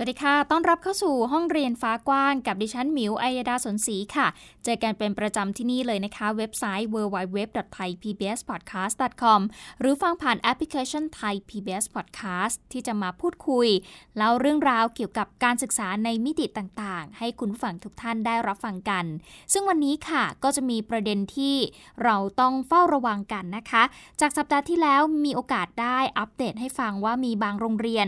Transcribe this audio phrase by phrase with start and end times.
[0.00, 4.26] สวัสดีค่ะ ต้อนรับเข้าสู่ห้องเรียนฟ้ากว้างกับดิฉันหมิว อัยดาสนศรีค่ะ
[4.64, 9.40] เจอกันเป็นประจำที่นี่เลยนะคะ เว็บไซต์ www.thaipbspodcast.com
[9.80, 13.68] หรือฟังผ่านแอปพลิเคชัน Thai PBS Podcast ที่จะมาพูดคุย
[14.16, 19.04] เล่าเรื่องราวเกี่ยวกับการศึกษาในมิติต่างๆ ให้คุณฟังทุกท่านได้รับฟังกัน
[19.52, 21.56] ซึ่งวันนี้ค่ะก็จะมีประเด็นที่
[22.04, 23.82] เราต้องเฝ้าระวังกันนะคะ
[24.20, 28.06] จากสัปดาห์ที่แล้วมีโอกาสได้อัปเดตให้ฟังว่ามีบางโรงเรียน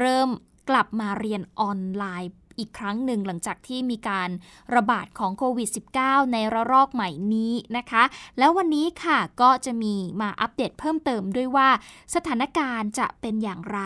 [0.00, 0.30] เริ่ม
[0.68, 4.30] กลับมาเรียนออนไลน์อีกครั้งหนึ่งหลังจากที่มีการ
[4.74, 5.68] ระบาดของโควิด
[6.00, 8.02] -19 ในระลอกใหม่นี้นะคะ
[8.38, 11.68] แล้ววันนี้ค่ะก็จะมีมาอัปเดตเพิ่มเติมด้วยว่า
[12.14, 13.80] สถานการณ์จะเป็นอย่างไร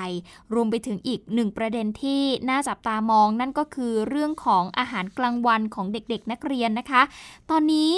[0.54, 7.02] รวมไปถึงอีกหนึ่งประเด็นที่น่าจับตามองนั่นก็คือเรื่องของอาหารกลางวันของเด็กๆ นักเรียนนะคะ
[7.50, 7.92] ตอนนี้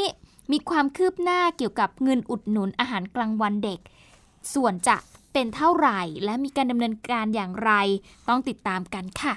[0.52, 3.78] มีความคืบหน้าเกี่ยวกับเงินอุดหนุนอาหารกลางวันเด็ก
[4.54, 4.96] ส่วนจะ
[5.32, 7.72] เป็นเท่าไหร่ และมีการดำเนินการอย่างไร
[8.28, 9.34] ต้องติดตามกันค่ะ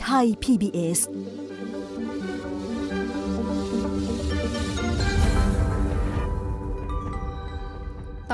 [0.00, 0.98] ไทย PBS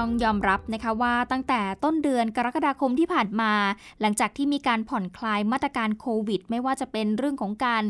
[0.01, 3.53] ต้องยอมรับนะคะว่าตั้งแต่ต้นเดือนกรกฎาคมที่ผ่านมา
[4.01, 7.85] หลังจากที่มีการผ่อนคลายมาตรการโควิด ไม่ว่าจะเป็นเรื่องของการ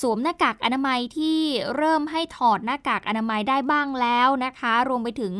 [0.00, 1.38] สวมหน้ากากอนามัยที่
[1.76, 5.34] เริ่มให้ถอดหน้ากากอนามัยได้บ้างแล้วนะคะ รวมไปถึง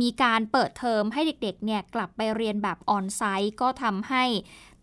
[0.00, 4.24] มีการเปิดเทอมให้เด็กๆเนี่ยกลับไปเรียนแบบออนไซต์ก็ทำให้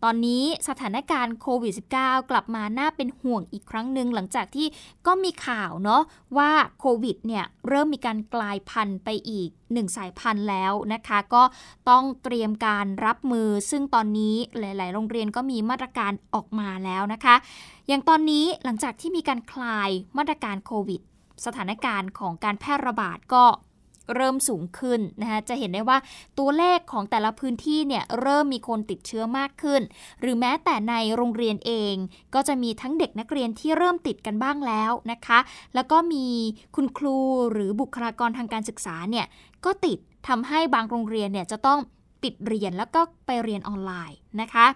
[0.03, 4.67] ตอนนี้สถานการณ์โควิด -19 กลับมาน่าเป็นห่วงอีกครั้งหนึ่งหลังจากที่
[5.08, 6.02] ก็มีข่าวเนาะ
[6.38, 11.44] ว่าโควิดเนี่ยเริ่มมีการกลายพันธุ์ไปอีกหนึ่งสายพันธุ์แล้วนะคะ ก็
[11.89, 17.36] ต้องเตรียมการรับมือ ซึ่งตอนนี้หลาย ๆ โรงเรียนก็มีมาตรการออกมาแล้วนะคะ
[17.88, 21.02] อย่างตอนนี้หลังจากที่มีการคลายมาตรการโควิด
[21.45, 23.44] สถานการณ์ของการแพร่ระบาดก็
[24.16, 25.98] เริ่มสูงขึ้นนะคะจะเห็นได้ว่า
[26.40, 29.82] ตัวเลขของแต่ละพื้นที่เนี่ยเริ่มมีคนติดเชื้อมากขึ้น
[30.22, 31.94] หรือแม้แต่ในโรงเรียนเอง
[32.34, 35.40] ก็จะมีทั้งเด็กนักเรียนที่เริ่มติดกันบ้างแล้วนะคะ
[35.76, 36.26] แล้วก็มี
[36.76, 37.18] คุณครู
[37.52, 39.26] หรือบุคลากรทางการศึกษาเนี่ย
[39.66, 39.98] ก็ติด
[40.28, 41.80] ทำให้บางโรงเรียนเนี่ยจะต้อง
[42.24, 44.68] ปิดเรียนแล้วก็ไปเรียนออนไลน์นะคะ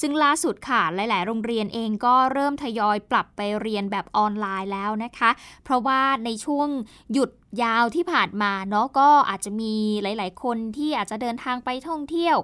[0.00, 5.30] ซึ่งล่าสุดค่ะ หลาย ๆ โรงเรียนเองก็เริ่มทยอยปรับไปเรียนแบบออนไลน์แล้วนะคะ
[5.64, 6.68] เพราะว่าในช่วง
[7.12, 7.30] หยุด
[7.62, 12.36] ยาวที่ผ่านมาเนาะก็อาจจะมีหลาย ๆ คนที่อาจจะเดินทางไปท่องเที่ยว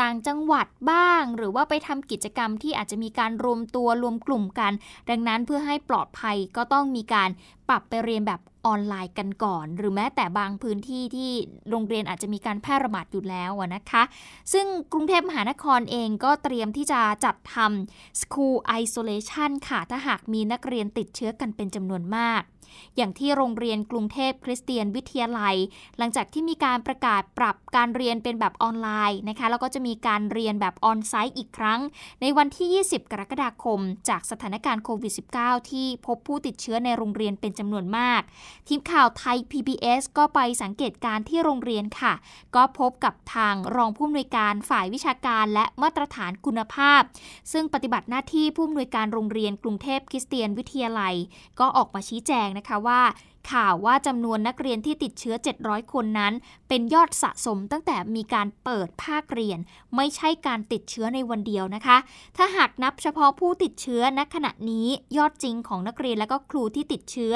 [0.00, 4.72] ต่างจังหวัดบ้าง หรือว่าไปทำกิจกรรมที่อาจจะมีการรวมตัวรวมกลุ่มกัน
[5.10, 7.30] ดังนั้นเพื่อให้ปลอดภัยก็ต้องมีการ
[7.68, 11.30] ปรับไปเรียนแบบออนไลน์กันก่อน หรือแม้แต่บางพื้นที่ที่
[11.70, 14.02] โรงเรียนอาจจะมีการแพร่ระบาดอยู่แล้วนะคะ
[14.52, 22.42] ซึ่งกรุงเทพมหานครเองก็เตรียมที่จะจัดทำ School Isolation ค่ะถ้าหากมีนักเรียนติดเชื้อกันเป็นจำนวนมาก
[22.96, 25.56] อย่างที่โรงเรียนกรุงเทพคริสเตียนวิทยาลัย
[25.98, 31.80] หลังจากที่มีการประกาศปรับการเรียนเป็นแบบออนไลน์นะคะแล้วก็จะมีการเรียนแบบออนไซต์อีกครั้ง
[32.20, 38.22] ในวันที่ 20 กรกฎาคม จากสถานการณ์โควิด -19 ที่พบผู้ติดเชื้อในโรงเรียนเป็นจำนวนมาก
[38.68, 42.14] ทีมข่าวไทย PBS ก็ไปสังเกตการที่โรงเรียนค่ะ
[42.56, 47.02] ก็พบกับทางรองผู้อำนวยการฝ่ายวิชาการและมาตรฐานคุณภาพ
[47.52, 51.14] ซึ่งปฏิบัติหน้าที่ผู้อำนวยการโรงเรียนกรุงเทพคริสเตียนวิทยาลัย
[51.60, 53.00] ก็ออกมาชี้แจงนะคะว่า
[53.50, 56.32] ข่าวว่าจำนวนนักเรียนที่ติดเชื้อ 700 คนนั้น
[56.68, 59.58] เป็นยอดสะสมตั้งแต่มีการเปิดภาคเรียน
[59.96, 61.96] ไม่ใช่การติดเชื้อในวันเดียวนะคะ
[62.36, 67.34] ถ้าหากนับเฉพาะผู้ติดเชื้อณขณะนี้ยอดจริงของนักเรียนและก็ครูที่ติดเชื้อ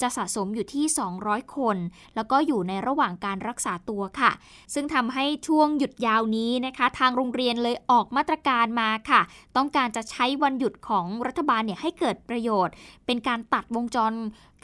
[0.00, 0.84] จะสะสมอยู่ที่
[1.20, 1.76] 200 คน
[2.14, 4.30] แล้วก็อยู่ในระหว่างการรักษาตัวค่ะ
[4.74, 9.20] ซึ่งทำให้ช่วงหยุดยาวนี้นะคะ ทางโรงเรียนเลยออกมาตรการมาค่ะ
[9.56, 12.74] ต้องการจะใช้วันหยุดของรัฐบาลเนี่ยให้เกิดประโยชน์
[13.06, 14.14] เป็นการตัดวงจร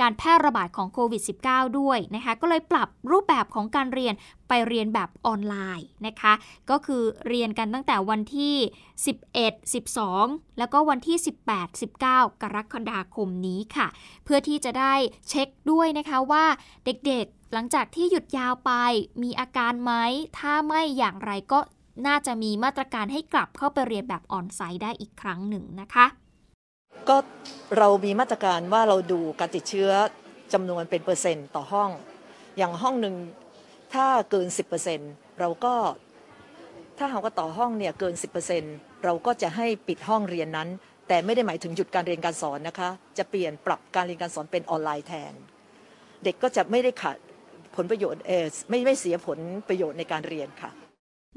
[0.01, 4.15] การแพร่ระบาดของโควิด -19 ด้วยนะคะก็เลยปรับรูปแบบของการเรียน
[4.49, 6.33] ไปเรียนแบบออนไลน์นะคะ
[6.71, 8.55] ก็คือเรียนกันตั้งแต่วันที่
[9.17, 11.17] 11 12 แล้วก็วันที่
[11.49, 12.03] 18 19
[12.43, 13.87] กรกฎาคมนี้ค่ะ
[14.25, 14.95] เพื่อที่จะได้
[15.29, 16.45] เช็คด้วยนะคะว่า
[16.85, 18.73] เด็กๆหลังจากที่หยุดยาวไป
[19.23, 19.93] มีอาการไหม
[20.39, 21.59] ถ้าไม่อย่างไรก็
[22.07, 26.07] น่าจะมีมาตรการให้กลับเข้าไปเรียนแบบออนไซต์ได้อีกครั้งหนึ่งนะคะ
[27.09, 27.17] ก็
[27.79, 29.91] เรามีมาตรการว่าเราดูการติดเชื้อ
[30.53, 31.91] จำนวนเป็นเปอร์เซ็นต์ต่อห้อง
[32.59, 33.15] อย่างห้องหนึ่ง
[33.95, 34.47] ถ้าเกิน
[34.95, 35.75] 10%เราก็
[36.99, 38.15] ถ้าหากว่าต่อห้องเนี่ยเกิน
[38.59, 40.69] 10%เราก็จะให้ปิดห้องเรียนนั้น
[41.09, 45.33] แต่ไม่ได้หมายถึงหยุดการเรียนการสอนนะคะ จะเปลี่ยนปรับการเรียนการสอนเป็นออนไลน์แทน
[46.25, 47.17] เด็กก็จะไม่ได้ขาด
[47.77, 48.33] ผลประโยชน์เอ
[48.69, 50.71] ไม่ไม่เสียผลประโยชน์ในการเรียนค่ะ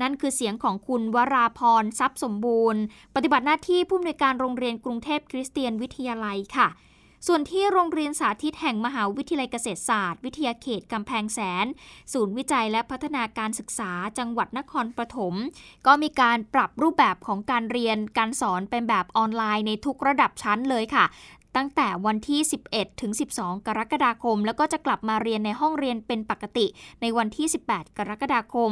[0.01, 2.81] นั่นคือเสียงของคุณวราพรทรัพย์สมบูรณ์
[3.15, 6.69] ปฏิบัติหน้าที่ผู้อำนวยการโรงเรียนกรุงเทพคริสเตียนวิทยาลัยค่ะ
[7.27, 11.65] ส่วนที่โรงเรียนสาธิตแห่งมหาวิทยาลัยเกษตรศาสตร์ วิทยาเขตกำแพงแสน
[12.13, 15.35] ศูนย์วิจัยและพัฒนาการศึกษาจังหวัดนครปฐม
[15.87, 21.05] ก็มีการปรับรูปแบบของการเรียนการสอนเป็นแบบออนไลน์ในทุกระดับชั้นเลยค่ะ
[21.55, 22.39] ตั้งแต่วันที่
[22.71, 26.65] 11 ถึง 12 กรกฎาคม แล้วก็จะกลับมาเรียนในห้องเรียนเป็นปกติ
[27.01, 28.71] ในวันที่ 18 กรกฎาคม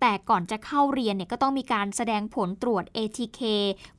[0.00, 3.40] แต่ก่อนจะเข้าเรียนเนี่ยก็ต้องมีการแสดงผลตรวจ ATK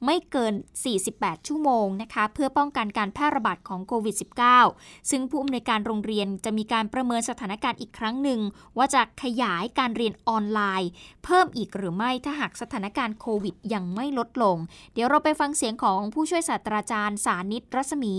[0.05, 0.53] ไม่เกิน
[1.01, 4.15] 48 ชั่วโมงนะคะ เพื่อป้องกันการแพร่ระบาดของโควิด
[4.61, 8.39] -19 ซึ่งผู้อำนวยการโรงเรียนจะมีการประเมินสถานการณ์อีกครั้งหนึ่ง
[8.77, 10.89] ว่าจะขยายการเรียนออนไลน์
[11.23, 14.57] เพิ่มอีกหรือไม่ถ้าหากสถานการณ์โควิดยังไม่ลดลง
[14.93, 18.15] เดี๋ยวเราไปฟังเสียงของผู้ช่วยศาสตราจารย์สานิตรัศมี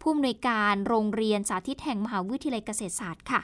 [0.00, 3.42] ผู้อำนวยการโรงเรียนสาธิตแห่งมหาวิทยาลัยเกษตรศาสตร์ค่ะ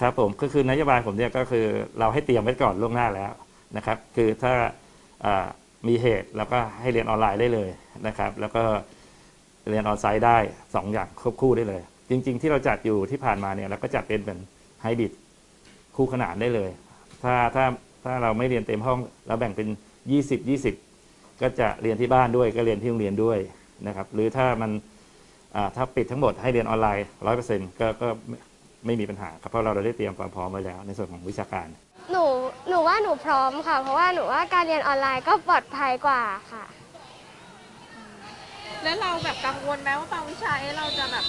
[0.00, 1.66] ครับผมก็คือนโยบายผมเนี่ยก็คือ
[1.98, 3.32] เราให้เตรียมไว้ก่อนล่วงหน้าแล้ว
[3.76, 4.52] นะครับ คือถ้า
[5.88, 7.70] มีเหตุเราก็ให้เรียนออนไลน์ได้เลย
[8.06, 8.62] นะครับ แล้วก็
[9.70, 14.38] เรียนออนไซต์ได้ 2 อย่างควบคู่ได้เลย จริง ๆ ที่เราจัดอยู่ที่ผ่านมาเนี่ยเราก็จัดเป็นเป็น
[14.80, 15.12] ไฮบริด
[15.96, 16.70] คู่ขนานได้เลย
[17.22, 17.64] ถ้าถ้า
[18.04, 19.68] ถ้าเราไม่เรียนเต็มห้องเราแบ่งเป็น
[20.10, 20.50] 20
[20.90, 23.38] 20 ก็จะเรียนที่บ้านด้วยก็เรียนที่โรงเรียนด้วย
[23.86, 24.70] นะครับ หรือถ้ามัน
[25.76, 27.06] ถ้าปิดทั้งหมดให้เรียนออนไลน์
[27.42, 28.08] 100%ก็ก็
[28.84, 31.68] ไม่ไม่มีปัญหาครับเพราะเราได้เตรียมความพร้อมไว้แล้วในส่วนของวิชาการ
[32.10, 32.24] หนู
[32.68, 36.22] หนูว่าหนูพร้อมค่ะ เพราะว่าหนูว่าการเรียนออนไลน์ก็ปลอดภัยกว่า
[36.52, 36.64] ค่ะ
[38.82, 41.24] แล้วเราแบบกังวลไหมว่าบางวิชาเอ๊ะเราจะแบบ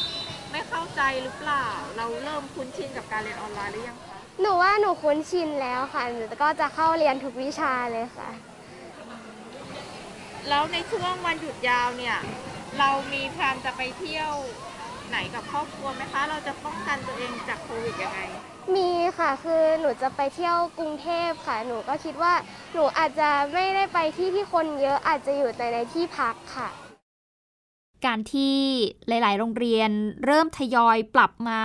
[0.52, 1.66] ไม่เข้าใจหรือเปล่า
[1.98, 8.30] เราเริ่มคุ้นชินกับการเรียนออนไลน์หรือยังคะหนูว่าหนูคุ้นชินแล้วค่ะหนูก็จะเข้าเรียนทุกวิชาเลยค่ะ
[10.50, 12.18] แล้วในช่วงวันหยุดยาวเนี่ย
[12.80, 14.34] เรามีแพลนจะไปเที่ยว
[15.12, 18.20] ไหนกับครอบครัวไหมคะ เราจะป้องกันตัวเองจากโควิดยังไง
[18.76, 22.34] มีค่ะคือหนูจะไปเที่ยวกรุงเทพค่ะ หนูก็คิดว่า
[22.74, 26.70] หนูอาจจะไม่ได้ไปที่ที่คนเยอะอาจจะอยู่แต่ในที่พักค่ะ
[28.06, 28.56] การที่
[29.08, 29.92] หลาย ๆ โรงเรียน
[30.26, 31.62] เริ่มทยอยปรับมา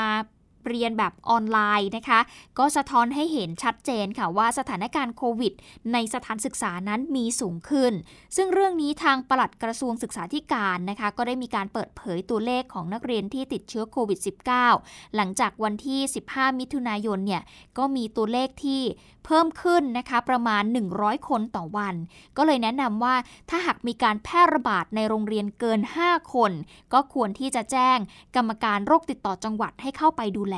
[0.67, 2.21] เรียนแบบออนไลน์นะคะ
[2.59, 5.53] ก็สะท้อนให้เห็นชัดเจนค่ะว่าสถานการณ์โควิด
[5.93, 7.93] ในสถานศึกษานั้นมีสูงขึ้น
[8.37, 14.19] ซึ่งเรื่องนี้ทางปลัดกระทรวงศึกษาธิการนะคะ ก็ได้มีการเปิดเผยตัวเลขของนักเรียนที่ติดเชื้อโควิด
[14.67, 17.43] -19 หลังจากวันที่ 15 มิถุนายนเนี่ย
[17.79, 18.83] ก็มีตัวเลขที่
[19.25, 20.63] เพิ่มขึ้นนะคะประมาณ
[20.95, 21.95] 100 คนต่อวัน
[22.37, 23.15] ก็เลยแนะนำว่า
[23.51, 26.53] ถ้าหากมีการแพร่ระบาดในโรงเรียนเกิน 5 คน
[26.93, 27.99] ก็ควรที่จะแจ้ง
[28.37, 30.56] กรรมการโรคติดต่อจังหวัดให้เข้าไปดูแล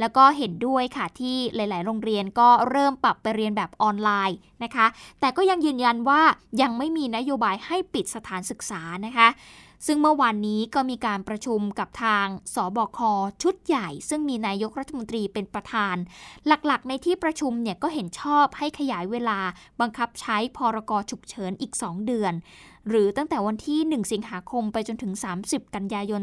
[0.00, 4.86] แล้วก็เห็นด้วยค่ะที่หลาย ๆ โรงเรียนก็เริ่มปรับไปเรียนแบบออนไลน์นะคะ
[5.20, 6.20] แต่ก็ยังยืนยันว่า
[6.62, 9.28] ยังไม่มีนโยบายให้ปิดสถานศึกษานะคะ
[9.86, 12.98] ซึ่งเมื่อวานนี้ก็มีการประชุมกับทางสบค
[13.42, 15.96] ชุดใหญ่ ซึ่งมีนายกรัฐมนตรีเป็นประธาน
[16.46, 19.38] หลักๆ ในที่ประชุมเนี่ยก็เห็นชอบให้ขยายเวลา
[19.80, 22.34] บังคับใช้พรกฉุกเฉินอีก 2 เดือน
[22.88, 25.12] หรือตั้งแต่วันที่ 1 สิงหาคมไปจนถึง
[25.44, 26.20] 30 กันยายน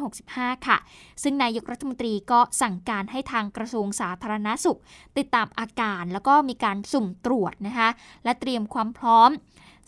[0.00, 0.78] 2565 ค่ะ
[1.22, 4.78] ซึ่งนายกรัฐมนตรีก็สั่งการให้ทางกระทรวงสาธารณาสุข
[5.18, 7.88] ติดตามอาการแล้วก็มีการสุ่มตรวจนะคะ
[8.24, 9.30] และเตรียมความพร้อม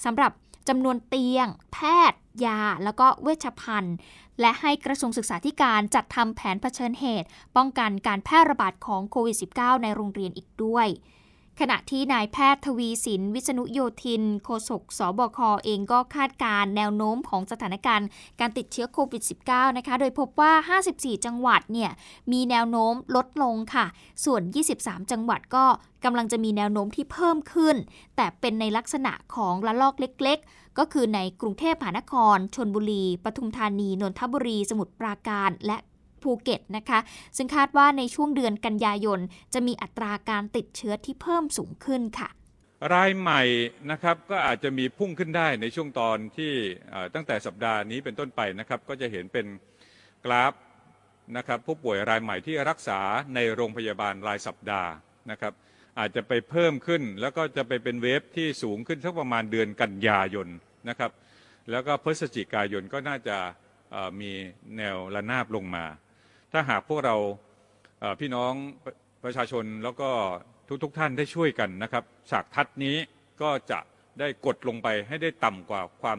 [0.04, 0.32] สำหรับ
[0.68, 1.78] จำนวนเตียง แพ
[2.10, 3.96] ทย์ ยา แล้วก็เวชภัณฑ์
[4.40, 10.88] และให้กระทรวงศึกษาธิการจัดทำแผนเผชิญเหตุ ป้องกันการแพร่ระบาดของโควิด -19 ในโรงเรียนอีกด้วย
[11.60, 18.08] ขณะที่นายแพทย์ทวีสิน วิษณุโยธิน โฆษกสบคเองก็คาดการแนวโน้มของสถานการณ์
[18.40, 21.90] การติดเชื้อโควิด -19 นะคะ โดยพบว่า 54 จังหวัดเนี่ย
[22.32, 23.86] มีแนวโน้มลดลงค่ะ
[24.24, 24.42] ส่วน
[24.76, 25.64] 23 จังหวัดก็
[26.04, 27.76] กำลังจะมีแนวโน้มที่เพิ่มขึ้น
[28.16, 35.78] แต่เป็นในลักษณะของระลอกเล็กๆ ก็คือในกรุงเทพมหานคร ชนบุรี ปทุมธานี นนทบุรี สมุทรปราการ และ
[36.22, 36.98] ภูเก็ตนะคะ
[37.36, 39.20] ซึ่งคาดว่าในช่วงเดือนกันยายน
[39.54, 42.28] จะมีอัตราการติดเชื้อที่เพิ่มสูงขึ้นค่ะ
[42.94, 43.42] รายใหม่
[43.90, 46.52] นะครับก็อาจจะมีพุ่งขึ้นได้ในช่วงตอนที่
[47.14, 49.46] ตั้งแต่สัปดาห์นี้เป็นต้นไปนะครับ ก็จะเห็นเป็น
[50.24, 50.52] กราฟ
[51.36, 53.00] นะครับผู้ป่วยรายใหม่ที่รักษา
[53.34, 54.90] ในโรงพยาบาลรายสัปดาห์
[55.30, 55.52] นะครับ
[55.98, 60.48] อาจจะไปเพิ่มขึ้น แล้วก็จะไปเป็นเวฟที่สูงขึ้นสักประมาณเดือนกันยายน
[60.88, 61.10] นะครับ
[61.70, 63.36] แล้วก็พฤศจิกายนก็น่าจะ
[64.20, 64.30] มี
[64.76, 65.84] แนวระนาบลงมา
[66.52, 67.16] ถ้าหากพวกเรา
[68.20, 68.52] พี่น้อง
[69.24, 70.10] ประชาชนแล้วก็
[70.82, 72.96] ทุกๆทท่านได้ช่วยกันนะครับฉากทัดนี้
[73.42, 73.78] ก็จะ
[74.20, 76.18] ได้กดลงไปให้ได้ต่ำกว่าความ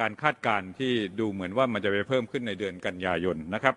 [0.00, 3.74] การคาดการณ์ที่ดูเหมือนว่ามันจะไปเพิ่มขึ้นในเดือนกันยายนนะครับ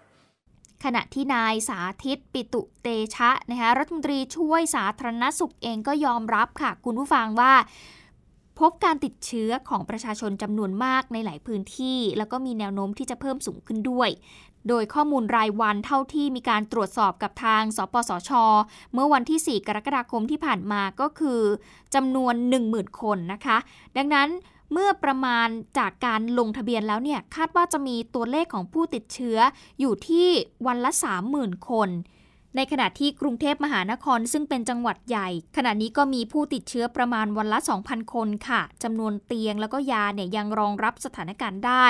[0.83, 7.53] ขณะที่นายสาธิตปิตุเตชะนะคะรัฐมนตรีช่วยสาธารณสุขเองก็ยอมรับค่ะ คุณผู้ฟังว่า
[8.59, 14.09] พบการติดเชื้อของประชาชนจำนวนมากในหลายพื้นที่ แล้วก็มีแนวโน้มที่จะเพิ่มสูงขึ้นด้วย
[14.69, 18.31] โดยข้อมูลรายวันเท่าที่มีการตรวจสอบกับทาง สปสช
[18.93, 21.41] เมื่อวันที่ 4 กรกฎาคมที่ผ่านมาก็คือ
[21.95, 22.33] จำนวน
[22.67, 23.57] 10,000 คนนะคะ
[23.97, 24.29] ดังนั้น
[24.71, 25.47] เมื่อประมาณ
[25.77, 29.37] จากการลงทะเบียนแล้วเนี่ยคาดว่าจะมีตัวเลขของผู้ติดเชื้อ
[29.79, 30.27] อยู่ที่
[30.67, 30.91] วันละ
[31.29, 31.89] 30,000 คน
[32.55, 41.87] ในขณะที่กรุงเทพมหานครซึ่งเป็นจังหวัดใหญ่ ขณะนี้ก็มีผู้ติดเชื้อประมาณวันละ 2,000 คนค่ะจำนวนเตียงแล้วก็ยาเนี่ยยังรองรับสถานการณ์ได้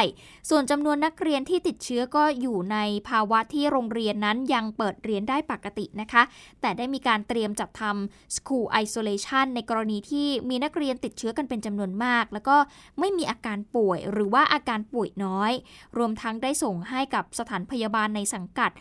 [0.49, 2.77] ส่วนจำนวนนักเรียนที่ติดเชื้อก็อยู่ใน
[3.09, 6.23] ภาวะที่โรงเรียนนั้นยังเปิดเรียนได้ปกตินะคะ
[6.61, 12.57] แต่ได้มีการเตรียมจัดทำ school isolation ในกรณีที่มีนักเรียนติดเชื้อกันเป็นจำนวนมาก แล้วก็
[12.99, 15.51] ไม่มีอาการป่วยหรือว่าอาการป่วยน้อย
[15.97, 18.71] รวมทั้งได้ส่งให้กับสถานพยาบาลในสังกัด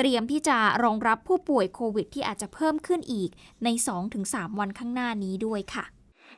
[0.00, 3.30] เตรียมที่จะรองรับผู้ป่วยโควิด ที่อาจจะเพิ่มขึ้นอีก
[3.64, 3.68] ใน
[4.14, 5.84] 2-3 วันข้างหน้านี้ด้วยค่ะ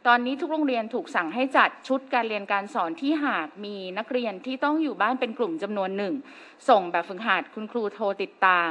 [0.06, 6.14] ตอนนี้ทุกโรงเรียนถูกสั่งให้จัดชุดการเรียนการสอนที่หากมีนักเรียนที่ต้องอยู่บ้านเป็นกลุ่มจำนวนหนึ่ง
[6.68, 8.70] ส่งแบบฝึกหัดคุณครูโทรติดตาม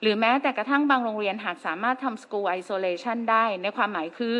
[0.00, 4.38] หรือแม้แต่กระทั่งบางโรงเรียนหากสามารถทำ school isolation ได้ในความหมายคือ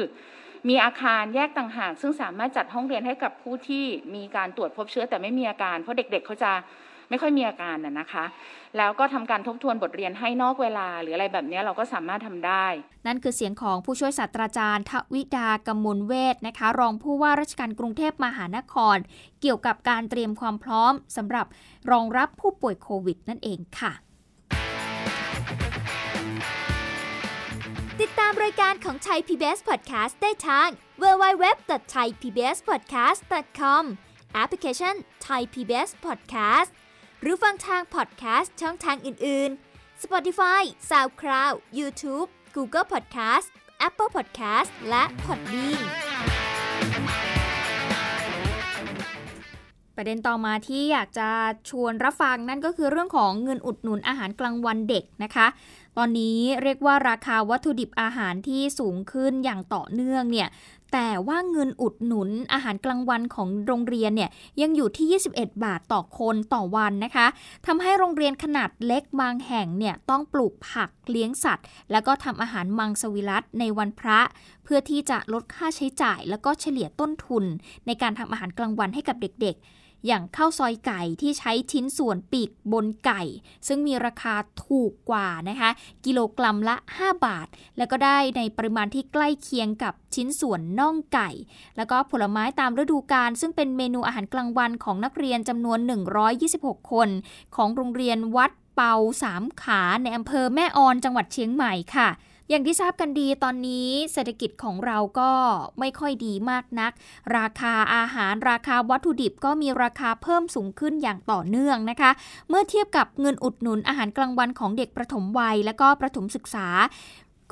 [0.68, 6.52] มีอาคารแยกต่างหาก ซึ่งสามารถจัดห้องเรียนให้กับผู้ที่มีการตรวจพบเชื้อแต่ไม่มีอาการ เพราะเด็กๆเขาจะ
[7.10, 8.24] ไม่ค่อยมีอาการน่ะนะคะ
[8.76, 12.66] แล้วก็ทำการทบทวนบทเรียนให้นอกเวลา หรืออะไรแบบนี้เราก็สามารถทำได้
[13.06, 18.96] นั่นคือเสียงของผู้ช่วยศาสตราจารย์ทวิดากมลเวทนะคะ รองผู้ว่าราชการกรุงเทพมหานคร
[19.40, 21.46] เกี่ยวกับการเตรียมความพร้อมสำหรับ
[21.90, 23.92] รองรับผู้ป่วยโควิด นั่นเองค่ะ
[28.00, 30.68] ติดตามรายการของไทย PBS Podcast ได้ทาง
[31.02, 33.84] www.thaipbspodcast.com
[34.34, 34.94] แอปพลิเคชัน
[35.26, 36.70] Thai PBS Podcast
[37.22, 43.48] หรือฟังทางพอดแคสต์ช่องทางอื่น ๆ Spotify SoundCloud YouTube Google Podcast
[43.86, 45.82] Apple Podcast และ Podbean
[49.96, 51.28] ประเด็นต่อมาที่อยากจะ
[51.70, 55.46] ชวนรับฟังนั่นก็คือเรื่องของเงินอุดหนุนอาหารกลางวันเด็กนะคะ
[55.98, 60.48] ตอนนี้เรียกว่าราคาวัตถุดิบอาหารที่สูงขึ้นอย่างต่อเนื่องเนี่ย
[60.92, 64.30] แต่ว่าเงินอุดหนุนอาหารกลางวันของโรงเรียนเนี่ย
[64.60, 67.26] ยังอยู่ที่ 21 บาทต่อคนต่อวันนะคะ
[67.66, 74.20] ทำให้โรงเรียนขนาดเล็กบางแห่งเนี่ยต้องปลูกผักเลี้ยงสัตว์ แล้วก็ทำอาหารมังสวิรัตในวันพระ
[74.64, 77.44] เพื่อที่จะลดค่าใช้จ่าย แล้วก็เฉลี่ยต้นทุน
[77.86, 83.22] ในการทำอาหารกลางวันให้กับเด็กๆ อย่างข้าวซอยไก่ที่ใช้ชิ้นส่วนปีกบนไก่
[83.66, 85.70] ซึ่งมีราคาถูกกว่านะคะ
[86.04, 91.30] กิโลกรัมละ 5 บาท แล้วก็ได้ในปริมาณที่ใกล้เคียงกับชิ้นส่วนน่องไก่
[91.76, 95.78] แล้วก็ผลไม้ตามฤดูกาลซึ่งเป็นเมนูอาหารกลางวันของนักเรียนจำนวน
[96.34, 97.08] 126 คน
[97.56, 102.08] ของโรงเรียนวัดเปาสามขาในอำเภอแม่ออนจังหวัดเชียงใหม่ค่ะ
[102.52, 105.30] อย่างที่ทราบกันดีตอนนี้เศรษฐกิจของเราก็
[105.78, 106.92] ไม่ค่อยดีมากนัก
[107.36, 112.10] ราคาอาหารราคาวัตถุดิบก็มีราคาเพิ่มสูงขึ้นอย่างต่อเนื่องนะคะ
[112.48, 116.66] เมื่อเทียบกับเงินอุดหนุนอาหารกลางวันของเด็กประถมวัย และก็ประถมศึกษา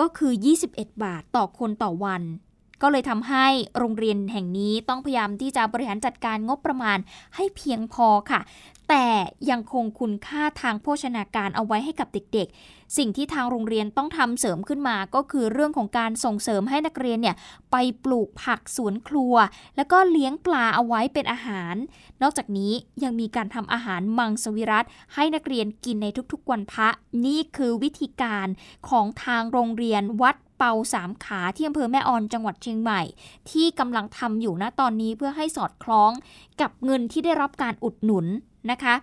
[0.01, 0.33] ก็คือ
[0.69, 2.23] 21 บาทต่อคนต่อวัน
[2.83, 3.47] ก็เลยทำให้
[3.79, 6.99] โรงเรียนแห่งนี้ต้องพยายามที่จะบริหารจัดการงบประมาณ
[7.37, 8.41] ให้เพียงพอค่ะ
[8.89, 9.07] แต่
[9.51, 17.37] ยังคงคุณค่าทางโภชนาการเอาไว้ให้กับเด็กๆ สิ่งที่ทางโรงเรียนต้องทำเสริมขึ้นมา ก็คือเรื่องของการส่งเสริมให้นักเรียนเนี่ย
[17.71, 19.35] ไปปลูกผักสวนครัว
[19.77, 21.75] แล้วก็เลี้ยงปลาเอาไว้เป็นอาหาร
[22.23, 26.89] นอกจากนี้ยังมีการทำอาหารมังสวิรัตให้นักเรียนกินในทุกๆวันพระ
[27.27, 28.49] นี่คือวิธีการ
[28.89, 33.03] ของทางโรงเรียนวัดเปาสามขาที่อำเภอแม่ออนจังหวัดเชียงใหม่
[33.51, 36.11] ที่กำลังทำอยู่ณตอนนี้เพื่อให้สอดคล้อง
[36.61, 38.27] กับเงินที่ได้รับการอุดหนุน
[38.71, 38.95] นะคะ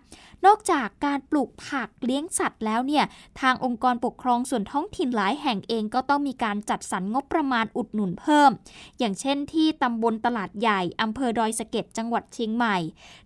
[0.45, 3.05] นอกจากการปลูกผักเลี้ยงสัตว์แล้วเนี่ย
[3.41, 8.51] ทางองค์กรปกครองส่วนท้องถิ่นหลายแห่งเองก็ต้องมีการจัดสรรงบประมาณอุดหนุนเพิ่ม
[8.99, 12.77] อย่างเช่นที่ตำบลตลาดใหญ่อำเภอดอยสะเก็ดจังหวัดเชียงใหม่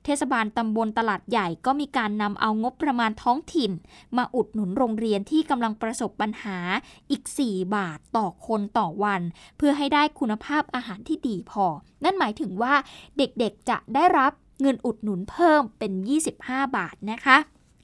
[0.03, 3.72] เทศบาลตำบลตลาดใหญ่ก็มีการนำเอางบประมาณท้องถิ่น
[4.17, 6.58] มาอุดหนุนโรงเรียนที่กำลังประสบปัญหา
[7.12, 9.22] อีก 4 บาทต่อคนต่อวัน
[9.58, 11.65] เพื่อให้ได้คุณภาพอาหารที่ดีพอ
[12.03, 12.74] นั่นหมายถึงว่า
[13.17, 15.92] เด็กๆจะได้รับ เงินอุดหนุนเพิ่มเป็น
[16.36, 17.38] 25 บาทนะคะ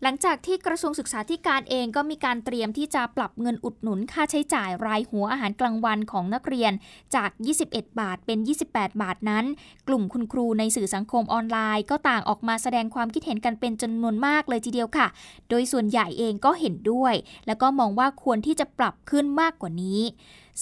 [0.04, 6.72] หลังจากที่กระทรวงศึกษาธิการเองก็มีการเตรียมที่จะปรับเงินอุดหนุนค่าใช้จ่ายรายหัวอาหารกลางวันของนักเรียน
[7.16, 7.30] จาก
[7.66, 8.40] 21 บาทเป็น
[8.70, 9.46] 28 บาทนั้น
[9.88, 15.08] กลุ่มคุณครูในสื่อสังคมออนไลน์ ก็ต่างออกมาแสดงความคิดเห็นกันเป็นจำนวนมากเลยทีเดียวค่ะ
[15.50, 17.14] โดยส่วนใหญ่เองก็เห็นด้วย
[17.48, 20.02] แล้วก็มองว่าควรที่จะปรับขึ้นมากกว่านี้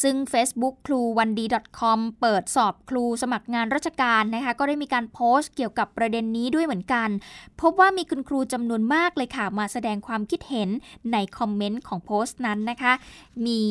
[0.01, 1.45] ซึ่ง Facebook ครูวันดี
[1.79, 7.09] .com เปิดสอบครูสมัครงานราชการนะคะ ก็ได้มีการโพสต์เกี่ยวกับประเด็นนี้ด้วยเหมือนกัน
[7.61, 10.69] พบว่ามีคุณครูจำนวนมากเลยค่ะ มาแสดงความคิดเห็น
[11.13, 12.93] ในคอมเมนต์ของโพสต์นั้นนะคะ
[13.45, 13.61] มี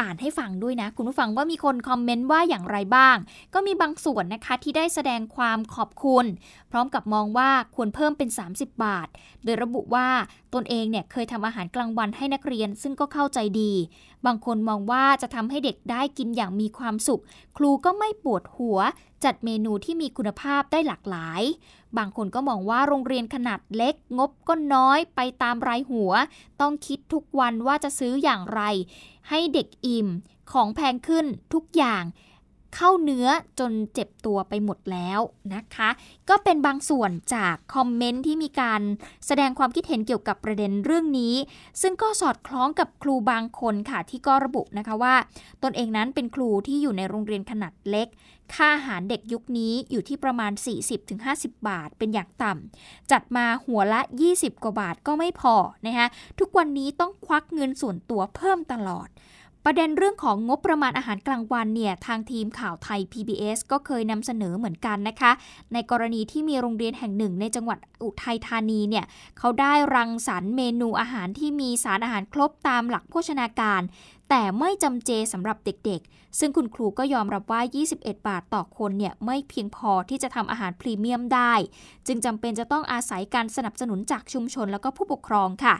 [0.00, 3.16] อ่านให้ฟังด้วยนะ คุณผู้ฟังว่ามีคนคอมเมนต์ว่าอย่างไรบ้าง
[3.54, 6.24] ก็มีบางส่วนนะคะที่ได้แสดงความขอบคุณ
[6.70, 9.08] พร้อมกับมองว่าควรเพิ่มเป็น 30 บาท
[9.44, 10.08] โดยระบุว่า
[10.54, 13.72] ตนเองเนี่ยเคยทำอาหารกลางวันให้นักเรียน ซึ่งก็เข้าใจดี
[14.26, 17.22] บางคนมองว่าจะทำให้เด็กได้กินอย่างมีความสุข
[17.56, 18.78] ครูก็ไม่ปวดหัว
[19.24, 21.42] จัดเมนูที่มีคุณภาพได้หลากหลาย
[21.98, 26.12] บางคนก็มองว่าโรงเรียนขนาดเล็ก งบก็น้อยไปตามรายหัว
[26.60, 28.62] ต้องคิดทุกวันว่าจะซื้ออย่างไร
[29.28, 30.08] ให้เด็กอิ่ม
[30.52, 32.02] ของแพงขึ้นทุกอย่าง
[32.74, 33.26] เข้าเนื้อ
[33.58, 35.20] จนเจ็บตัวไปหมดแล้ว
[35.54, 35.90] นะคะ
[36.28, 38.82] ก็เป็นบางส่วนจากคอมเมนต์ที่มีการ
[39.26, 41.34] แสดงความคิดเห็นเกี่ยวกับประเด็นเรื่องนี้
[41.82, 45.14] ซึ่งก็สอดคล้องกับครูบางคนค่ะที่ก็ระบุนะคะว่า
[45.62, 48.08] ตนเองนั้นเป็นครูที่อยู่ในโรงเรียนขนาดเล็ก
[48.54, 50.52] ค่าอาหารเด็กยุคนี้อยู่ที่ประมาณ
[51.08, 54.00] 40-50 บาทเป็นอย่างต่ำจัดมาหัวละ
[54.32, 55.54] 20 กว่าบาทก็ไม่พอ
[55.86, 56.06] นะคะ
[56.38, 59.08] ทุกวันนี้ต้องควักเงินส่วนตัวเพิ่มตลอด
[59.64, 65.32] ประเด็นเรื่องของงบประมาณอาหารกลางวันเนี่ยทางทีมข่าวไทย PBS ก็เคยนำเสนอเหมือนกันนะคะ
[65.72, 69.04] ในกรณีที่มีโรงเรียนแห่งหนึ่งในจังหวัดอุทัยธานีเนี่ย
[69.38, 73.82] เขาได้รังสรรค์เมนูอาหารที่มีสารอาหารครบตามหลักโภชนาการ
[74.28, 77.60] แต่ไม่จำเจสำหรับเด็กๆ ซึ่งคุณครูก็ยอมรับว่า
[77.94, 81.52] 21 บาทต่อคนเนี่ยไม่เพียงพอที่จะทำอาหารพรีเมียมได้
[82.06, 85.74] จึงจำเป็นจะต้องอาศัยการสนับสนุนจากชุมชนแล้วก็ผู้ปกครองค่ะ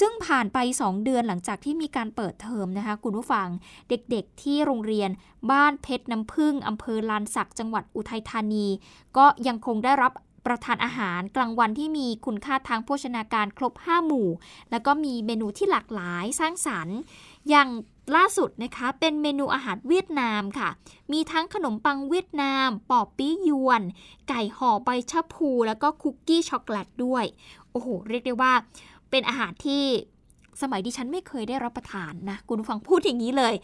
[0.00, 3.48] ซึ่งผ่านไป 2 เดือนหลังจากที่มีการเปิดเทอมนะคะ คุณผู้ฟัง
[3.88, 5.10] เด็กๆ ที่โรงเรียน
[5.50, 8.66] บ้านเพชรน้ำพึ่งอำเภอลานสักจังหวัดอุทัยธานี
[9.16, 10.12] ก็ยังคงได้รับ
[10.46, 14.28] ประทานอาหารกลางวันที่มีคุณค่าทางโภชนาการครบ 5 หมู่
[14.70, 16.98] แล้วก็มีเมนูที่หลากหลายสร้างสรรค์
[17.48, 17.68] อย่าง
[18.16, 20.68] ล่าสุดนะคะเป็นเมนูอาหารเวียดนามค่ะ
[21.12, 23.82] มีทั้งขนมปังเวียดนาม ปอปี้ยวน
[24.28, 27.24] ไก่ห่อใบชะพู แล้วก็คุกกี้ช็อกโกแลตด้วย
[27.70, 28.52] โอ้โห เรียกได้ว่า
[29.10, 29.84] เป็นอาหารที่
[30.62, 33.54] สมัยดิฉันไม่เคยได้รับประทานนะ คุณฟังพูดอย่างนี้เลย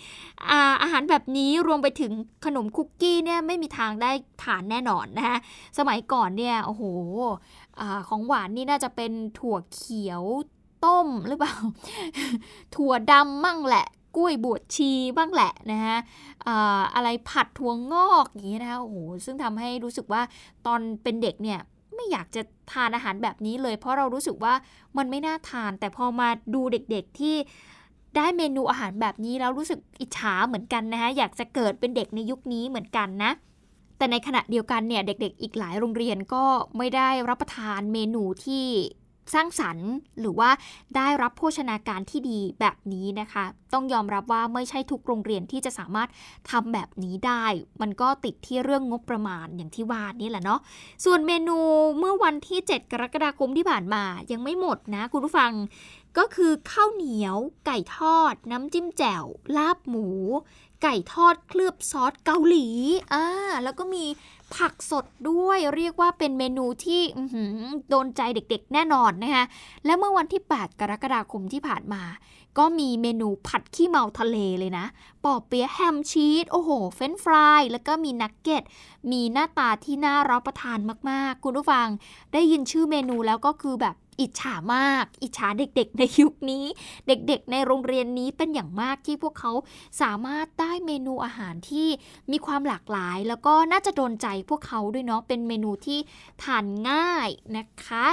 [0.51, 2.13] อาอาหารแบบนี้รวมไปถึง
[2.45, 4.11] ขนมคุกกี้เนี่ยไม่มีทางได้
[4.43, 5.39] ทานแน่นอนนะคะ
[5.79, 6.83] สมัยก่อนเนี่ยโอ้โห
[7.81, 10.23] อของหวานนี่น่าจะเป็นถั่วเขียว
[10.85, 11.54] ต้มหรือเปล่า
[12.76, 15.99] ถั่วดำมั่งแหละกล้วยบวชชีบ้างแหละนะฮะ
[16.95, 20.23] อะไรผัดถั่วงอกอย่างนี้นะคะโอ้โหซึ่งทำให้รู้สึกว่า
[20.67, 21.61] ตอนเป็นเด็กเนี่ย
[21.97, 24.54] ไม่อยากจะทานอาหารแบบนี้เลย เพราะเรารู้สึกว่า
[24.97, 27.37] มันไม่น่าทาน แต่พอมาดูเด็กๆที่
[28.17, 33.30] ได้เมนูอาหารแบบนี้แล้วรู้สึกอิจฉาเหมือนกันนะคะอยากจะเกิดเป็นเด็กในยุคนี้เหมือนกันนะ
[33.99, 36.45] แต่ในขณะเดียวกันเนี่ยเด็กๆ อีกหลายโรงเรียนก็
[36.78, 38.67] ไม่ได้รับประทานเมนูที่
[39.34, 39.89] สร้างสรรค์
[40.21, 40.50] หรือว่า
[40.97, 46.08] ได้รับโภชนาการที่ดีแบบนี้นะคะ ต้องยอมรับว่าไม่ใช่ทุกโรงเรียนที่จะสามารถ
[46.50, 47.45] ทำแบบนี้ได้
[47.80, 50.60] มันก็ติดที่เรื่องงบประมาณอย่างที่ว่านี่แหละเนาะ
[51.04, 51.58] ส่วนเมนู
[51.99, 55.52] เมื่อวันที่ 7 กรกฎาคมที่ผ่านมายังไม่หมดนะ คุณผู้ฟัง
[56.19, 59.25] ก็คือข้าวเหนียว ไก่ทอด น้ำจิ้มแจ่ว
[59.56, 60.08] ลาบหมู
[60.82, 62.69] ไก่ทอดเคลือบซอสเกาหลี
[63.13, 63.25] อ่า
[63.65, 64.04] แล้วก็มี
[64.56, 67.02] ผักสดด้วยเรียกว่าเป็นเมนูที่
[67.90, 69.45] โดนใจเด็กๆ แน่นอนนะคะ
[69.84, 72.02] และเมื่อวันที่ 8 กรกฎาคมที่ผ่านมา
[72.58, 74.86] ก็มีเมนูผัดขี้เมาทะเลเลยนะ
[75.25, 78.62] ปอเปี๊ยะแฮมชีสโอ้โห เฟรนฟราย แล้วก็มีนักเก็ต
[79.12, 80.78] มีหน้าตาที่น่ารับประทาน
[81.10, 81.86] มากๆ คุณผู้ฟัง
[82.32, 86.65] ได้ยินชื่อเมนูแล้วก็คือแบบ อิจฉามาก อิจฉาเด็กๆ ในยุคนี้
[87.07, 89.53] เด็กๆ ในโรงเรียนนี้เป็นอย่างมากที่พวกเขา
[90.03, 91.89] สามารถได้เมนูอาหารที่
[92.33, 95.99] มีความหลากหลาย แล้วก็น่าจะโดนใจพวกเขาด้วยเนาะเป็นเมนูที่
[96.43, 98.07] ทานง่ายนะคะ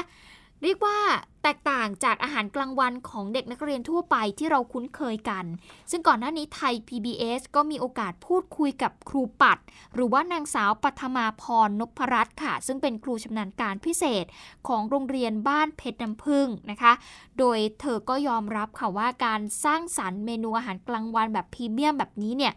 [0.63, 0.99] เรียกว่า
[1.43, 5.45] แตกต่างจากอาหารกลางวันของเด็กนักเรียนทั่วไปที่เราคุ้นเคยกัน
[5.91, 9.57] ซึ่งก่อนหน้านี้ไทย PBS ก็มีโอกาสพูดคุยกับครูปัด
[9.93, 14.25] หรือว่านางสาวปัทมาพรนพรัตน์ค่ะ ซึ่งเป็นครูชำนาญการพิเศษ
[14.67, 16.93] ของโรงเรียนบ้านเพชรน้ำพึ่งนะคะ
[17.39, 22.53] โดยเธอก็ยอมรับค่ะว่าการสร้างสรรค์เมนูอาหารกลางวันแบบพรีเมียมแบบนี้เนี่ย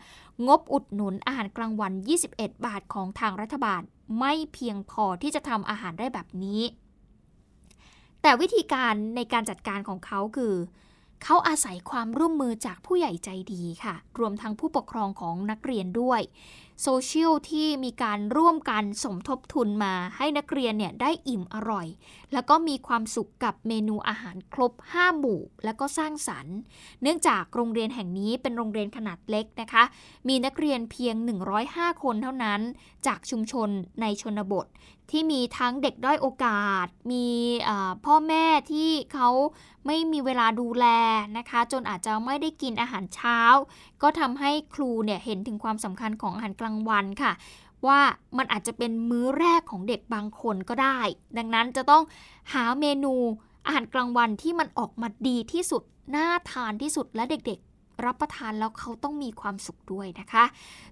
[0.47, 1.93] งบอุดหนุนอาหารกลางวัน
[2.31, 3.81] 21 บาทของทางรัฐบาล
[4.19, 6.62] ไม่เพียงพอที่จะทำอาหารได้แบบนี้
[8.27, 10.55] แต่วิธีการในการจัดการของเขาคือ
[11.23, 16.21] เขาอาศัยความร่วมมือจากผู้ใหญ่ใจดีค่ะ รวมทั้งผู้ปกครองของนักเรียนด้วย
[16.83, 21.87] โซเชียลที่มีการร่วมกันสมทบทุนมาให้นักเรียนเนี่ยได้อิ่มอร่อย
[22.33, 26.57] แล้วก็มีความสุขกับเมนูอาหารครบ 5 หมู่ แล้วก็สร้างสรรค์
[27.03, 29.85] เนื่องจากโรงเรียนแห่งนี้เป็นโรงเรียนขนาดเล็กนะคะ
[30.29, 31.15] มีนักเรียนเพียง
[31.59, 32.61] 105 คนเท่านั้น
[33.07, 33.69] จากชุมชน
[34.01, 34.67] ในชนบท
[35.11, 37.27] ที่มีทั้งเด็กด้อยโอกาส มี
[38.05, 39.29] พ่อแม่ที่เขา
[39.87, 40.87] ไม่มีเวลาดูแล
[41.39, 43.41] นะคะ จนอาจจะไม่ได้กินอาหารเช้า
[44.05, 47.33] ก็ทำให้ครูเนี่ยเห็นถึงความสำคัญของอาหารกลางวันค่ะ
[47.87, 48.01] ว่า
[48.38, 50.99] มันอาจจะเป็นมื้อแรกของเด็กบางคนก็ได้
[51.38, 52.03] ดังนั้นจะต้อง
[52.53, 53.14] หาเมนู
[53.67, 55.83] อาหารกลางวันที่มันออกมาดีที่สุด
[56.14, 57.61] น่าทานที่สุดและเด็ก
[58.05, 60.45] รับประทานแล้วเขาต้องมีความสุขด้วยนะคะ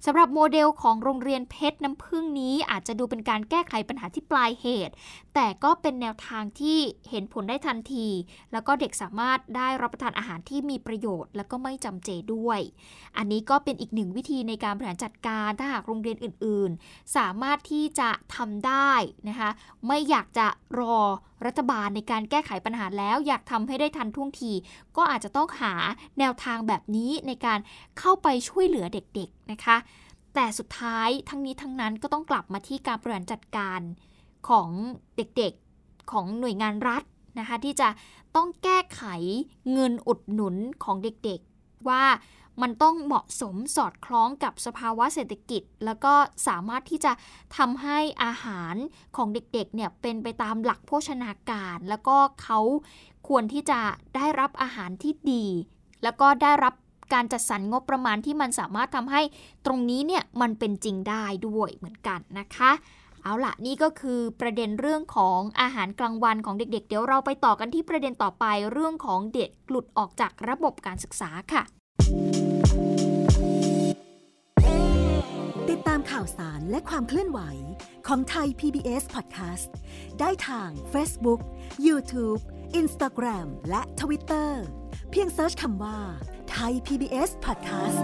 [0.05, 4.95] สำหรับโมเดลของโรงเรียนเพชรน้ำพึ่งนี้อาจจะดูเป็นการแก้ไขปัญหาที่ปลายเหตุ
[5.35, 6.79] แต่ก็เป็นแนวทางที่
[7.11, 8.09] เห็นผลได้ทันที
[8.53, 12.61] แล้วก็เด็กสามารถได้รับประทานอาหารที่มีประโยชน์ แล้วก็ไม่จำเจด้วย
[13.17, 18.93] อันนี้ก็เป็นอีกหนึ่งวิธีในการบริหารจัดการถ้าหากโรงเรียนอื่น ๆ สามารถที่จะทำได้
[19.29, 19.51] นะคะ
[19.87, 20.47] ไม่อยากจะ
[20.79, 20.99] รอ
[21.47, 24.53] รัฐบาลในการแก้ไขปัญหาแล้วอยากทำให้ได้ทันท่วงที
[24.97, 25.75] ก็อาจจะต้องหา
[26.19, 27.59] แนวทางแบบนี้ในการ
[27.99, 29.77] เข้าไปช่วยเหลือเด็กๆนะคะ
[30.35, 33.81] แต่สุดท้ายทั้งนี้ทั้งนั้นก็ต้องกลับมาที่การบริหารจัดการ
[34.49, 34.69] ของ
[35.17, 37.03] เด็กๆของหน่วยงานรัฐ
[37.39, 37.89] นะคะ ที่จะ
[38.37, 39.03] ต้องแก้ไข
[39.73, 42.05] เงินอุดหนุนของเด็กๆว่า
[42.63, 46.15] มันต้องเหมาะสมสอดคล้องกับสภาวะเศรษฐกิจ แล้วก็
[46.49, 47.13] สามารถที่จะ
[47.57, 48.75] ทำให้อาหาร
[49.17, 52.61] ของเด็กๆเนี่ยเป็นไปตามหลักโภชนาการ แล้วก็เขา
[53.29, 53.81] ควรที่จะ
[54.17, 55.47] ได้รับอาหารที่ดี
[56.03, 56.75] แล้วก็ได้รับ
[57.15, 59.23] การจัดสรรงบประมาณที่มันสามารถทำให้
[59.67, 62.71] ตรงนี้เนี่ยมันเป็นจริงได้ด้วยเหมือนกันนะคะ
[63.23, 71.63] เอาละนี่ก็คือประเด็นเรื่องของอาหารกลางวันของเด็กๆเดี๋ยวเราไปต่อกันที่ประเด็นต่อไปเรื่องของเด็กหลุดออกจากระบบการศึกษาค่ะ
[75.71, 77.41] ติดตามข่าวสารและความเคลื่อนไหว
[78.07, 79.71] ของไทย PBS Podcast
[80.21, 81.41] ได้ทาง Facebook,
[81.87, 82.41] YouTube,
[82.81, 84.51] Instagram และ Twitter
[85.11, 85.99] เพียงเซิร์ชคำว่า
[86.51, 88.01] ไทย PBS Podcast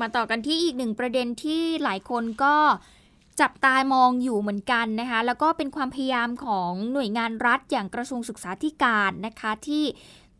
[0.00, 2.56] มาต่อกันที่อีกหนึ่งประเด็นที่หลายคนก็
[3.40, 9.84] จับตามองอยู่เหมือนกันนะคะ แล้วก็เป็นความพยายามของหน่วยงานรัฐอย่างกระทรวงศึกษาธิการนะคะที่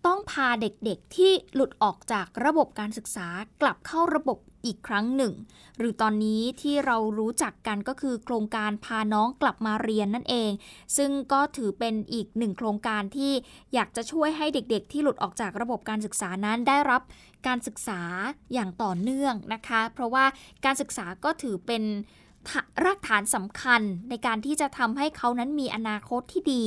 [0.06, 3.28] ต้องพาเด็กๆที่หลุดออกจากระบบการศึกษา
[3.60, 5.32] กลับเข้าระบบอีกครั้งหนึ่ง
[5.78, 10.50] หรือตอนนี้ที่เรารู้จักกันก็คือโครงการพาน้องกลับมาเรียนนั่นเอง
[10.96, 13.32] ซึ่งก็ถือเป็นอีกหนึ่งโครงการที่
[13.74, 17.02] อยากจะช่วยให้เด็กๆ ที่หลุดออกจากระบบการศึกษานั้นได้รับ
[17.46, 18.00] การศึกษา
[18.52, 20.24] อย่างต่อเนื่องนะคะ เพราะว่า
[20.64, 21.82] การศึกษาก็ถือเป็น
[22.85, 26.64] รากฐานสำคัญในการที่จะทำให้เขานั้นมีอนาคตที่ดี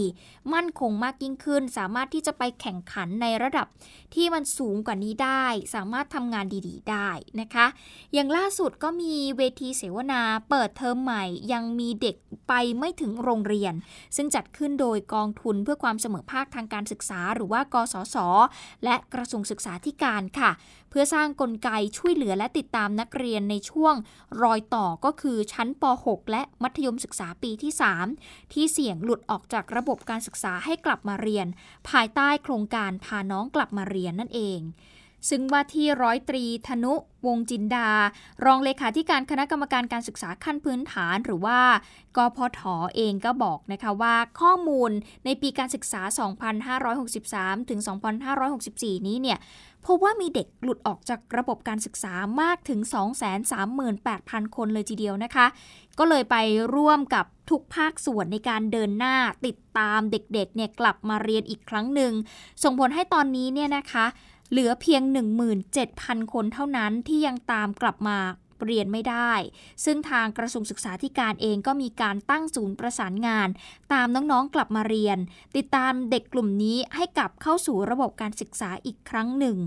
[0.54, 3.68] มั่นคงมากยิ่งขึ้น สามารถที่จะไปแข่งขันในระดับ
[4.16, 7.10] ที่มันสูงกว่านี้ได้ สามารถทำงานดีๆ ได้
[7.42, 7.66] นะคะ
[8.14, 12.16] อย่างล่าสุดก็มีเวทีเสวนาเปิดเทอมใหม่ ยังมีเด็ก
[12.48, 13.74] ไปไม่ถึงโรงเรียน
[14.16, 18.18] ซึ่งจัดขึ้นโดยกองทุนเพื่อความเสมอภาคทางการศึกษา หรือว่ากสศ
[18.84, 20.52] และกระทรวงศึกษาธิการค่ะ
[20.90, 23.96] เพื่อสร้างกลไกช่วยเหลือและติดตามนักเรียนในช่วง
[24.44, 27.72] รอยต่อก็คือชั้นป .6 และมัธยมศึกษาปีที่
[28.14, 31.48] 3 ที่เสี่ยงหลุดออกจากระบบการศึกษาให้กลับมาเรียน
[31.90, 34.62] ภายใต้โครงการพาน้องกลับมาเรียนนั่นเอง
[35.30, 36.94] ซึ่งว่าที่ร้อยตรีธนุ
[37.28, 37.90] วงจินดา
[38.46, 41.60] รองเลขาธิการคณะกรรมการการศึกษาขั้นพื้นฐานหรือว่า
[42.18, 44.92] กพทอเองก็บอกนะคะว่าข้อมูล
[45.26, 46.02] ในปีการศึกษา
[46.86, 47.80] 2563 ถึง
[48.44, 49.40] 2564 นี้เนี่ย
[49.86, 52.80] พบว่ามีเด็กหลุดออกจากระบบการศึกษามากถึง
[53.68, 55.46] 238,000 คนเลยทีเดียวนะคะ
[56.00, 56.36] ก็เลยไป
[56.76, 59.16] ร่วมกับทุกภาคส่วนในการเดินหน้า
[59.46, 62.14] ติดตามเด็กๆเนี่ยกลับมาเรียนอีกครั้งหนึ่ง
[62.64, 64.06] ส่งผลให้ตอนนี้เนี่ยนะคะ
[64.52, 65.02] เหลือเพียง
[65.68, 68.18] 17,000 คนเท่านั้นที่ยังตามกลับมา
[68.66, 69.34] เรียนไม่ได้
[69.86, 73.48] ซึ่งทางกระทรวงศึกษาธิการเองก็มีการตั้งศูนย์ประสานงาน
[73.94, 75.18] ตามน้องๆกลับมาเรียน
[75.56, 79.58] ติดตามเด็กกลุ่มนี้ให้กลับเข้าสู่ระบบการศึกษาอีกครั้งหนึ่ง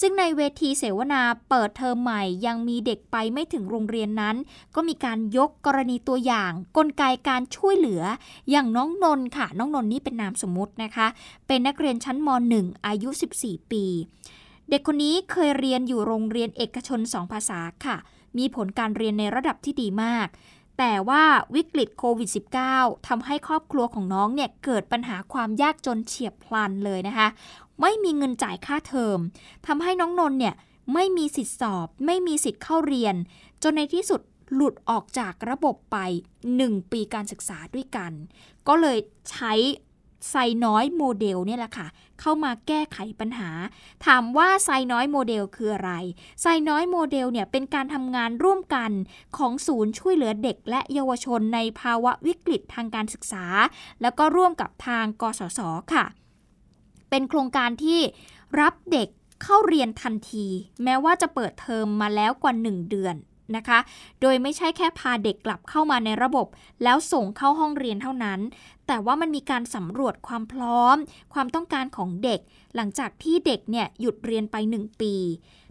[0.00, 4.36] ซึ่งในเวทีเสวนาเปิดเทอมใหม่ยังมีเด็กไปไม่ถึงโรงเรียนนั้น
[4.74, 8.02] ก็มีการยกกรณีตัวอย่าง กลไกการช่วยเหลือ
[8.50, 11.06] อย่างน้องนนค่ะน้องนนนี่เป็นนามสมมตินะคะ
[11.46, 12.28] เป็นนักเรียนชั้นม
[12.58, 13.08] .1 อายุ
[13.40, 13.84] 14 ปี
[14.70, 17.96] เด็กคนนี้เคยเรียนอยู่โรงเรียนเอกชนสองภาษาค่ะ
[18.38, 20.28] มีผลการเรียนในระดับที่ดีมาก
[20.78, 22.30] แต่ว่าวิกฤตโควิด
[22.68, 27.28] -19 ทำให้ครอบครัวของน้องเนี่ยเกิดปัญหาความยากจนเฉียบพลันเลยนะคะ
[27.80, 29.18] ไม่มีเงินจ่ายค่าเทอม
[29.66, 30.54] ทำให้น้องนนเนี่ย
[30.94, 33.14] ไม่มีสิทธิสอบ ไม่มีสิทธิ์เข้าเรียน
[33.62, 34.20] จนในที่สุด
[34.54, 35.96] หลุดออกจากระบบไป
[36.46, 38.12] 1 ปีการศึกษาด้วยกัน
[38.68, 38.98] ก็เลย
[39.30, 39.52] ใช้
[40.30, 41.86] ไซน้อยโมเดลเนี่ยแหละค่ะ
[42.20, 43.50] เข้ามาแก้ไขปัญหา
[44.06, 45.92] ถามว่าไซน้อยโมเดลคืออะไร
[46.42, 48.90] ไซน้อยโมเดลเนี่ยเป็นการทำงานร่วมกัน
[49.36, 53.44] ของศูนย์ช่วยเหลือเด็กและเยาวชนในภาวะวิกฤตทางการศึกษา
[54.02, 55.60] แล้วก็ร่วมกับทางกสศ
[55.94, 56.04] ค่ะ
[57.10, 58.00] เป็นโครงการที่
[58.60, 59.08] รับเด็ก
[59.42, 60.46] เข้าเรียนทันที
[60.82, 63.16] แม้ว่าจะเปิดเทอมมาแล้วกว่า 1 เดือน
[63.56, 63.78] นะคะ
[64.20, 66.46] โดยไม่ใช่แค่พาเด็กกลับเข้ามาในระบบ
[66.82, 68.40] แล้วส่งเข้าห้องเรียนเท่านั้น
[68.86, 70.96] แต่ว่ามันมีการสำรวจความพร้อม
[71.34, 72.40] ความต้องการของเด็ก
[72.76, 75.14] หลังจากที่เด็กเนี่ยหยุดเรียนไป 1 ปี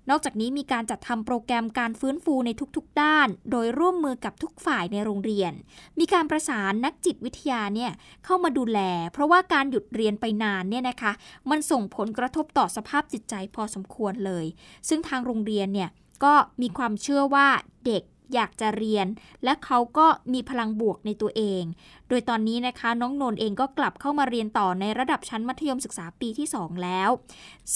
[0.09, 5.53] นอกจากนี้มีการจัดทำโปรแกรมการฟื้นฟูในทุกๆ ด้าน โดยร่วมมือกับทุกฝ่ายในโรงเรียน
[5.99, 7.91] มีการประสานนักจิตวิทยาเนี่ย
[8.25, 8.79] เข้ามาดูแล
[9.13, 11.11] เพราะว่าการหยุดเรียนไปนานเนี่ยนะคะ
[11.49, 14.45] มันส่งผลกระทบต่อสภาพจิตใจพอสมควรเลย
[14.89, 15.89] ซึ่งทางโรงเรียนเนี่ย
[16.23, 17.47] ก็มีความเชื่อว่า
[17.85, 18.03] เด็ก
[18.33, 19.07] อยากจะเรียน
[19.43, 21.63] และเขาก็มีพลังบวกในตัวเอง
[22.07, 27.09] โดยตอนนี้นะคะน้องนนเองก็กลับเข้ามาเรียนต่อในระดับชั้นมัธยมศึกษาปีที่ 2 แล้ว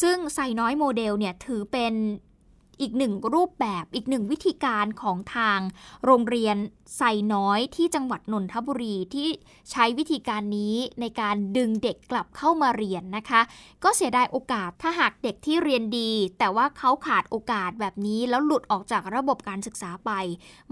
[0.02, 1.94] ซึ่งใส่น้อยโมเดลเนี่ยถือเป็น
[2.82, 5.60] อีกหนึ่งรูปแบบอีกหนึ่งวิธีการของทาง
[6.06, 6.58] โรงเรียน
[6.98, 7.02] ไซ
[7.34, 9.30] น้อยที่จังหวัดนนทบุรีที่
[9.72, 13.42] ใช้วิธีการนี้ในการดึงเด็กกลับเข้ามาเรียนนะคะ
[13.84, 20.12] ก็เสียดายโอกาสถ้าหากเด็กที่เรียนดี แต่ว่าเขาขาดโอกาสแบบนี้ แล้วหลุดออกจากระบบการศึกษาไป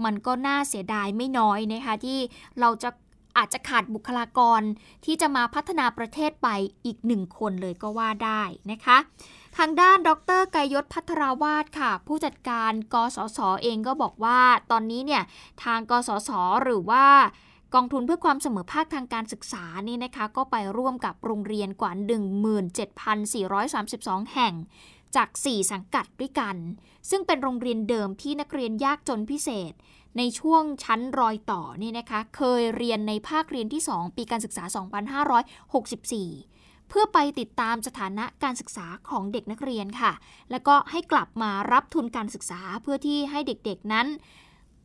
[0.04, 2.18] มันก็น่าเสียดายไม่น้อยนะคะที่
[2.60, 2.90] เราจะ
[3.38, 4.60] อาจจะขาดบุคลากร
[5.04, 6.48] ที่จะมาพัฒนาประเทศไป
[6.86, 8.98] อีกหนึ่งคนเลยก็ว่าได้นะคะ
[9.58, 14.40] ทางด้านดรกายศพัทราวาสค่ะ ผู้จัดการกสศเองก็บอกว่า
[14.70, 15.22] ตอนนี้เนี่ย
[15.64, 16.30] ทางกสศ
[16.62, 17.06] หรือว่า
[17.74, 21.92] กองทุนเพื่อความเสมอภาคทางการศึกษานี่นะคะก็ไปร่วมกับโรงเรียนกว่า
[23.52, 24.54] 17,432 แห่ง
[25.16, 26.56] จาก 4 สังกัดด้วยกัน
[27.10, 29.72] ซึ่งเป็นโรงเรียนเดิมที่นักเรียนยากจนพิเศษ
[30.16, 34.64] ในช่วงชั้นรอยต่อนี่นะคะ เคยเรียนในภาคเรียนที่ 2 ปีการศึกษา
[35.50, 36.53] 2564
[36.88, 40.12] เพื่อไปติดตามสถานะการศึกษาของเด็กนักเรียนค่ะ
[40.50, 44.06] แล้วก็ให้กลับมารับทุนการศึกษาเพื่อที่ให้เด็กๆนั้น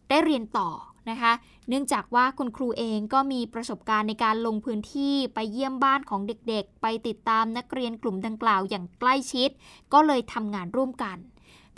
[0.09, 0.69] ได้เรียนต่อ
[1.09, 1.33] นะคะ
[1.69, 9.49] เนื่องจากว่าคุณครูเองก็มีประสบการณ์ในการลงพื้นที่ไปเยี่ยมบ้านของเด็กๆ ไปติดตามนักเรียนกลุ่มดังกล่าวอย่างใกล้ชิด
[9.93, 11.17] ก็เลยทำงานร่วมกัน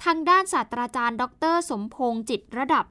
[0.03, 2.85] ทางด้านศาสตราจารย์ ดร สมพงษ์จิตระดับ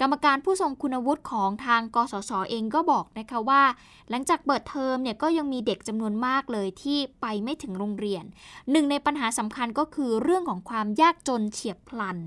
[0.00, 3.62] กรรมการผู้ทรงคุณวุฒิของทางกสศเองก็บอกนะคะว่า
[4.10, 8.24] หลังจากเปิดเทอมเนี่ยก็ยังมีเด็กจำนวนมากเลยที่ไปไม่ถึงโรงเรียน
[8.70, 12.18] หนึ่งในปัญหาสำคัญก็คือเรื่องของความยากจนเฉียบพลัน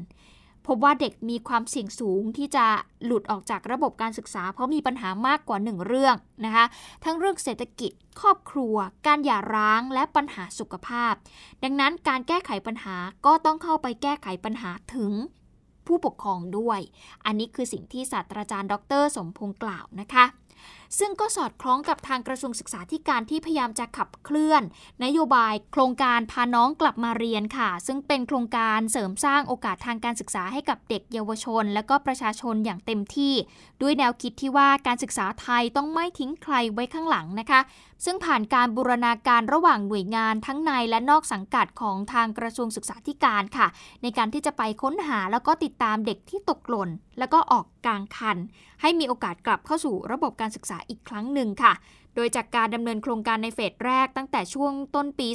[0.67, 2.65] พบว่าเด็กมีความเสี่ยงสูงที่จะ
[3.05, 6.65] หลุดออกจากระบบการศึกษา เพราะมีปัญหามากกว่าหนึ่งเรื่องนะคะ
[7.03, 8.75] ทั้งเรื่องเศรษฐกิจ ครอบครัว
[9.07, 11.13] การหย่าร้างและปัญหาสุขภาพ
[11.63, 15.13] ดังนั้นการแก้ไขปัญหาก็ต้องเข้าไปแก้ไขปัญหาถึง
[15.87, 16.79] ผู้ปกครองด้วย
[17.25, 20.25] อันนี้คือสิ่งที่ศาสตราจารย์ ดร สมพงษ์กล่าวนะคะ
[20.99, 24.63] ซึ่งก็สอดคล้องกับทางกระทรวงศึกษาธิการที่พยายามจะขับเคลื่อน
[25.03, 33.33] นโยบายโครงการพาน้องกลับมาเรียนค่ะ ซึ่งเป็นโครงการเสริมสร้างโอกาสทางการศึกษาให้กับเด็กเยาวชน และก็ประชาชนอย่างเต็มที่
[33.81, 37.61] ด้วยแนวคิดที่ว่าการศึกษาไทยต้องไม่ทิ้งใครไว้ข้างหลังนะคะ
[38.05, 43.67] ซึ่งผ่านการบูรณาการระหว่างหน่วยงานทั้งในและนอกสังกัดของทางกระทรวงศึกษาธิการค่ะ
[44.01, 48.37] ในการที่จะไปค้นหาแล้วก็ติดตามเด็กที่ตกหล่น แล้วก็ออกกลางคัน
[48.81, 51.73] ให้มีโอกาสกลับเข้าสู่ระบบการศึกษาอีกครั้งหนึ่งค่ะ
[52.15, 55.27] โดยจากการดำเนินโครงการในเฟสแรกตั้งแต่ช่วงต้นปี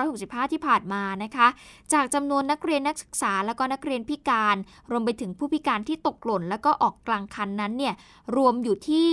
[0.00, 1.48] 2565 ที่ผ่านมานะคะ
[1.92, 4.56] จากจำนวนนักเรียนนักศึกษาแล้วก็นักเรียนพิการ
[4.90, 7.94] รวมไปถึงผู้พิการที่ตกหล่น แล้วก็ออกกลางคันนั้นเนี่ย
[8.36, 9.06] รวมอยู่ที่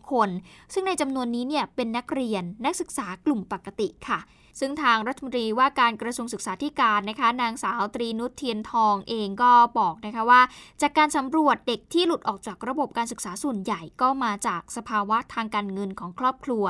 [0.00, 0.28] 121,642 คน
[0.72, 4.18] ซึ่งในจำนวนนี้เนี่ยเป็นนักเรียนนักศึกษากลุ่มปกติค่ะ
[4.60, 10.40] ซึ่งทางรัฐมนตรีว่าการกระทรวงศึกษาธิการนะคะนางสาวตรีนุชเทียนทองเองก็บอกนะคะว่า
[10.82, 16.64] จากการสำรวจเด็กที่หลุดออกจากระบบการศึกษาส่วนใหญ่ก็มาจากสภาวะทางการเงินของครอบครัว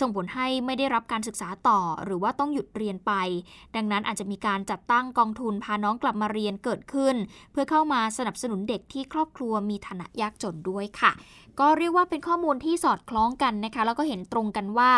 [0.00, 3.12] ส่งผลให้ไม่ได้รับการศึกษาต่อ หรือว่าต้องหยุดเรียนไป
[3.76, 7.16] ดังนั้นอาจจะมีการจัดตั้งกองทุนพาน้องกลับมาเรียนเกิดขึ้น
[7.52, 11.12] เพื่อเข้ามาสนับสนุนเด็กที่ครอบครัวมีฐานะยากจนด้วยค่ะ
[11.60, 14.92] ก็เรียกว่าเป็นข้อมูลที่สอดคล้องกันนะคะแล้วก็เห็นตรงกันว่า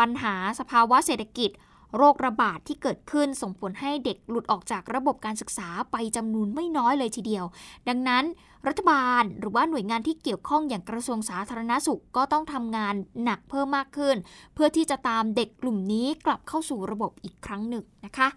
[0.00, 1.50] ปัญหาสภาวะเศรษฐกิจ
[1.96, 7.44] โรคระบาดที่เกิดขึ้นส่งผลให้เด็กหลุดออกจากระบบการศึกษาไปจำนวนไม่น้อยเลยทีเดียว
[7.88, 8.24] ดังนั้น
[8.68, 14.16] รัฐบาลหรือว่าหน่วยงานที่เกี่ยวข้องอย่างกระทรวงสาธารณสุขก็ต้องทำงานหนักเพิ่มมากขึ้น
[14.54, 18.28] เพื่อที่จะตามเด็กกลุ่มนี้กลับเข้าสู่ระบบอีกครั้งหนึ่งนะคะ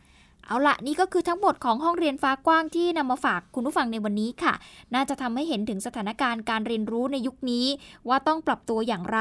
[0.47, 4.53] เอาละนี่ก็คือทั้งหมดของห้องเรียนฟ้ากว้างที่นำมาฝากคุณผู้ฟังในวันนี้ค่ะ
[4.93, 7.65] น่าจะทำให้เห็นถึงสถานการณ์การเรียนรู้ในยุคนี้
[8.09, 9.19] ว่าต้องปรับตัวอย่างไร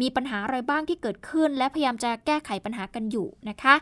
[0.00, 3.74] มีปัญหาอะไรบ้างที่เกิดขึ้น และพยายามจะแก้ไขปัญหากันอยู่นะคะ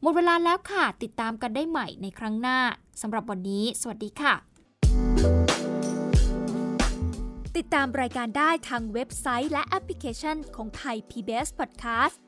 [0.00, 2.58] หมดเวลาแล้วค่ะ ติดตามกันได้ใหม่ในครั้งหน้า
[3.02, 4.34] สำหรับวันนี้ สวัสดีค่ะ
[7.56, 12.27] ติดตามรายการได้ทางเว็บไซต์และแอปพลิเคชันของไทย PBS Podcast